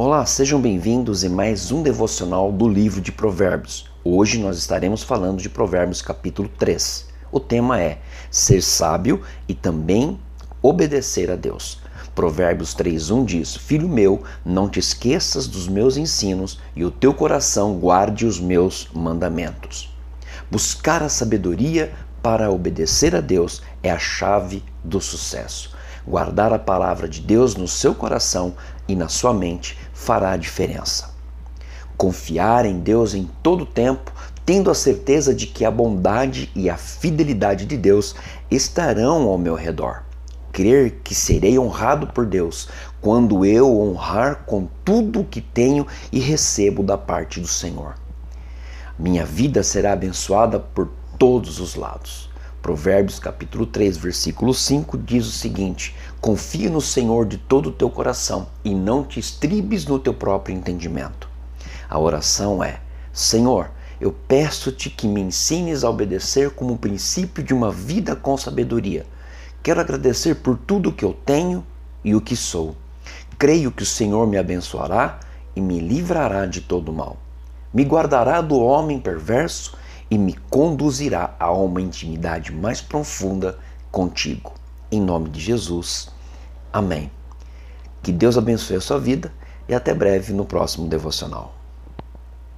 Olá, 0.00 0.24
sejam 0.24 0.60
bem-vindos 0.60 1.24
em 1.24 1.28
mais 1.28 1.72
um 1.72 1.82
devocional 1.82 2.52
do 2.52 2.68
livro 2.68 3.00
de 3.00 3.10
Provérbios. 3.10 3.90
Hoje 4.04 4.38
nós 4.38 4.56
estaremos 4.56 5.02
falando 5.02 5.42
de 5.42 5.48
Provérbios 5.48 6.00
capítulo 6.00 6.48
3. 6.56 7.08
O 7.32 7.40
tema 7.40 7.80
é 7.80 7.98
ser 8.30 8.62
sábio 8.62 9.20
e 9.48 9.54
também 9.54 10.16
obedecer 10.62 11.32
a 11.32 11.34
Deus. 11.34 11.80
Provérbios 12.14 12.76
3:1 12.76 13.24
diz: 13.24 13.56
Filho 13.56 13.88
meu, 13.88 14.22
não 14.44 14.68
te 14.68 14.78
esqueças 14.78 15.48
dos 15.48 15.66
meus 15.66 15.96
ensinos 15.96 16.60
e 16.76 16.84
o 16.84 16.92
teu 16.92 17.12
coração 17.12 17.74
guarde 17.74 18.24
os 18.24 18.38
meus 18.38 18.88
mandamentos. 18.94 19.92
Buscar 20.48 21.02
a 21.02 21.08
sabedoria 21.08 21.92
para 22.22 22.52
obedecer 22.52 23.16
a 23.16 23.20
Deus 23.20 23.62
é 23.82 23.90
a 23.90 23.98
chave 23.98 24.62
do 24.84 25.00
sucesso. 25.00 25.76
Guardar 26.08 26.54
a 26.54 26.58
palavra 26.58 27.06
de 27.06 27.20
Deus 27.20 27.54
no 27.54 27.68
seu 27.68 27.94
coração 27.94 28.54
e 28.88 28.96
na 28.96 29.08
sua 29.08 29.34
mente 29.34 29.76
fará 29.92 30.30
a 30.30 30.36
diferença. 30.38 31.10
Confiar 31.98 32.64
em 32.64 32.78
Deus 32.78 33.12
em 33.12 33.28
todo 33.42 33.66
tempo, 33.66 34.10
tendo 34.46 34.70
a 34.70 34.74
certeza 34.74 35.34
de 35.34 35.46
que 35.46 35.66
a 35.66 35.70
bondade 35.70 36.50
e 36.54 36.70
a 36.70 36.78
fidelidade 36.78 37.66
de 37.66 37.76
Deus 37.76 38.16
estarão 38.50 39.28
ao 39.28 39.36
meu 39.36 39.54
redor. 39.54 40.02
Crer 40.50 41.00
que 41.04 41.14
serei 41.14 41.58
honrado 41.58 42.06
por 42.06 42.24
Deus 42.24 42.70
quando 43.02 43.44
eu 43.44 43.78
honrar 43.78 44.44
com 44.46 44.66
tudo 44.82 45.20
o 45.20 45.24
que 45.26 45.42
tenho 45.42 45.86
e 46.10 46.20
recebo 46.20 46.82
da 46.82 46.96
parte 46.96 47.38
do 47.38 47.46
Senhor. 47.46 47.96
Minha 48.98 49.26
vida 49.26 49.62
será 49.62 49.92
abençoada 49.92 50.58
por 50.58 50.88
todos 51.18 51.60
os 51.60 51.74
lados. 51.74 52.30
Provérbios 52.68 53.18
capítulo 53.18 53.64
3, 53.64 53.96
versículo 53.96 54.52
5 54.52 54.98
diz 54.98 55.26
o 55.26 55.32
seguinte: 55.32 55.96
Confia 56.20 56.68
no 56.68 56.82
Senhor 56.82 57.24
de 57.24 57.38
todo 57.38 57.70
o 57.70 57.72
teu 57.72 57.88
coração 57.88 58.46
e 58.62 58.74
não 58.74 59.02
te 59.02 59.18
estribes 59.18 59.86
no 59.86 59.98
teu 59.98 60.12
próprio 60.12 60.54
entendimento. 60.54 61.30
A 61.88 61.98
oração 61.98 62.62
é: 62.62 62.78
Senhor, 63.10 63.70
eu 63.98 64.12
peço-te 64.12 64.90
que 64.90 65.08
me 65.08 65.22
ensines 65.22 65.82
a 65.82 65.88
obedecer 65.88 66.50
como 66.50 66.76
princípio 66.76 67.42
de 67.42 67.54
uma 67.54 67.72
vida 67.72 68.14
com 68.14 68.36
sabedoria. 68.36 69.06
Quero 69.62 69.80
agradecer 69.80 70.34
por 70.34 70.58
tudo 70.58 70.90
o 70.90 70.92
que 70.92 71.06
eu 71.06 71.16
tenho 71.24 71.64
e 72.04 72.14
o 72.14 72.20
que 72.20 72.36
sou. 72.36 72.76
Creio 73.38 73.72
que 73.72 73.82
o 73.82 73.86
Senhor 73.86 74.26
me 74.26 74.36
abençoará 74.36 75.20
e 75.56 75.60
me 75.62 75.80
livrará 75.80 76.44
de 76.44 76.60
todo 76.60 76.92
mal. 76.92 77.16
Me 77.72 77.82
guardará 77.82 78.42
do 78.42 78.58
homem 78.58 79.00
perverso 79.00 79.72
e 80.10 80.16
me 80.16 80.34
conduzirá 80.48 81.34
a 81.38 81.52
uma 81.52 81.80
intimidade 81.80 82.52
mais 82.52 82.80
profunda 82.80 83.58
contigo. 83.90 84.54
Em 84.90 85.00
nome 85.00 85.28
de 85.28 85.40
Jesus. 85.40 86.08
Amém. 86.72 87.10
Que 88.02 88.12
Deus 88.12 88.38
abençoe 88.38 88.76
a 88.76 88.80
sua 88.80 88.98
vida 88.98 89.32
e 89.68 89.74
até 89.74 89.92
breve 89.92 90.32
no 90.32 90.44
próximo 90.44 90.88
devocional. 90.88 91.57